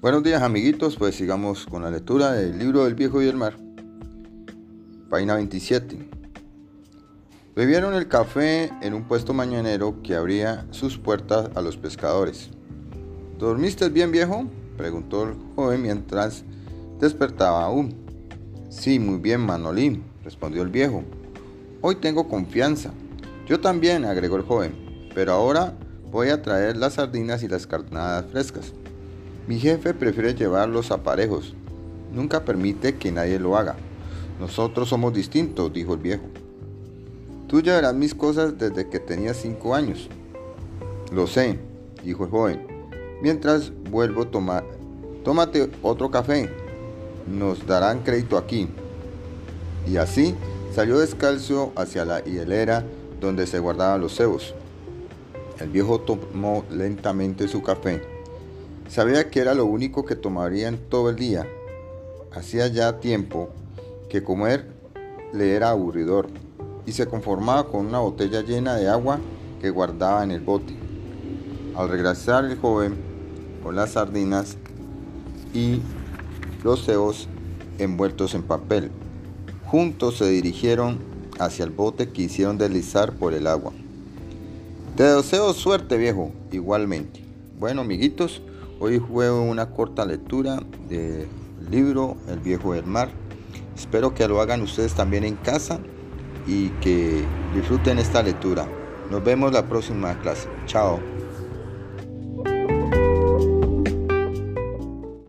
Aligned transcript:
Buenos 0.00 0.22
días 0.22 0.42
amiguitos, 0.42 0.94
pues 0.94 1.16
sigamos 1.16 1.66
con 1.66 1.82
la 1.82 1.90
lectura 1.90 2.30
del 2.30 2.56
libro 2.56 2.84
del 2.84 2.94
viejo 2.94 3.20
y 3.20 3.26
el 3.26 3.34
mar. 3.34 3.56
Página 5.10 5.34
27. 5.34 5.98
Bebieron 7.56 7.94
el 7.94 8.06
café 8.06 8.70
en 8.80 8.94
un 8.94 9.08
puesto 9.08 9.34
mañanero 9.34 10.00
que 10.04 10.14
abría 10.14 10.68
sus 10.70 10.98
puertas 10.98 11.50
a 11.56 11.62
los 11.62 11.76
pescadores. 11.76 12.50
¿Dormiste 13.40 13.88
bien 13.88 14.12
viejo? 14.12 14.48
preguntó 14.76 15.24
el 15.24 15.34
joven 15.56 15.82
mientras 15.82 16.44
despertaba 17.00 17.64
aún. 17.64 17.96
Sí, 18.68 19.00
muy 19.00 19.18
bien, 19.18 19.40
Manolín, 19.40 20.04
respondió 20.22 20.62
el 20.62 20.68
viejo. 20.68 21.02
Hoy 21.80 21.96
tengo 21.96 22.28
confianza. 22.28 22.92
Yo 23.48 23.58
también, 23.58 24.04
agregó 24.04 24.36
el 24.36 24.42
joven, 24.42 25.10
pero 25.12 25.32
ahora 25.32 25.74
voy 26.12 26.28
a 26.28 26.40
traer 26.40 26.76
las 26.76 26.94
sardinas 26.94 27.42
y 27.42 27.48
las 27.48 27.66
carnadas 27.66 28.26
frescas. 28.30 28.72
Mi 29.48 29.58
jefe 29.58 29.94
prefiere 29.94 30.34
llevar 30.34 30.68
los 30.68 30.90
aparejos. 30.90 31.54
Nunca 32.12 32.44
permite 32.44 32.96
que 32.96 33.10
nadie 33.10 33.38
lo 33.38 33.56
haga. 33.56 33.76
Nosotros 34.38 34.90
somos 34.90 35.14
distintos, 35.14 35.72
dijo 35.72 35.94
el 35.94 36.00
viejo. 36.00 36.24
Tú 37.46 37.62
llevarás 37.62 37.94
mis 37.94 38.14
cosas 38.14 38.58
desde 38.58 38.90
que 38.90 39.00
tenía 39.00 39.32
cinco 39.32 39.74
años. 39.74 40.10
Lo 41.10 41.26
sé, 41.26 41.58
dijo 42.04 42.24
el 42.24 42.30
joven. 42.30 42.66
Mientras 43.22 43.72
vuelvo 43.90 44.24
a 44.24 44.30
tomar, 44.30 44.64
tómate 45.24 45.70
otro 45.80 46.10
café. 46.10 46.50
Nos 47.26 47.66
darán 47.66 48.00
crédito 48.00 48.36
aquí. 48.36 48.68
Y 49.86 49.96
así 49.96 50.34
salió 50.74 50.98
descalzo 50.98 51.72
hacia 51.74 52.04
la 52.04 52.20
hilera 52.20 52.84
donde 53.18 53.46
se 53.46 53.60
guardaban 53.60 54.02
los 54.02 54.14
cebos. 54.14 54.54
El 55.58 55.70
viejo 55.70 56.02
tomó 56.02 56.66
lentamente 56.70 57.48
su 57.48 57.62
café 57.62 58.17
Sabía 58.88 59.28
que 59.28 59.40
era 59.40 59.52
lo 59.52 59.66
único 59.66 60.06
que 60.06 60.16
tomaría 60.16 60.66
en 60.66 60.78
todo 60.78 61.10
el 61.10 61.16
día. 61.16 61.46
Hacía 62.32 62.68
ya 62.68 63.00
tiempo 63.00 63.50
que 64.08 64.22
comer 64.22 64.66
le 65.34 65.54
era 65.54 65.70
aburridor 65.70 66.28
y 66.86 66.92
se 66.92 67.06
conformaba 67.06 67.68
con 67.68 67.84
una 67.84 67.98
botella 67.98 68.40
llena 68.40 68.76
de 68.76 68.88
agua 68.88 69.20
que 69.60 69.68
guardaba 69.68 70.24
en 70.24 70.30
el 70.30 70.40
bote. 70.40 70.74
Al 71.76 71.90
regresar 71.90 72.46
el 72.46 72.56
joven 72.56 72.96
con 73.62 73.76
las 73.76 73.90
sardinas 73.90 74.56
y 75.52 75.82
los 76.64 76.86
cebos 76.86 77.28
envueltos 77.78 78.34
en 78.34 78.42
papel, 78.42 78.90
juntos 79.66 80.16
se 80.16 80.30
dirigieron 80.30 80.98
hacia 81.38 81.66
el 81.66 81.70
bote 81.70 82.08
que 82.08 82.22
hicieron 82.22 82.56
deslizar 82.56 83.12
por 83.12 83.34
el 83.34 83.48
agua. 83.48 83.72
Te 84.96 85.04
deseo 85.04 85.52
suerte, 85.52 85.98
viejo, 85.98 86.32
igualmente. 86.50 87.22
Bueno, 87.58 87.82
amiguitos, 87.82 88.40
Hoy 88.80 89.00
juego 89.00 89.42
una 89.42 89.70
corta 89.70 90.04
lectura 90.04 90.60
del 90.88 91.26
libro 91.68 92.16
El 92.28 92.38
viejo 92.38 92.74
del 92.74 92.86
mar. 92.86 93.08
Espero 93.76 94.14
que 94.14 94.28
lo 94.28 94.40
hagan 94.40 94.62
ustedes 94.62 94.94
también 94.94 95.24
en 95.24 95.34
casa 95.34 95.80
y 96.46 96.68
que 96.80 97.24
disfruten 97.56 97.98
esta 97.98 98.22
lectura. 98.22 98.68
Nos 99.10 99.24
vemos 99.24 99.52
la 99.52 99.66
próxima 99.66 100.16
clase. 100.20 100.48
Chao. 100.66 101.00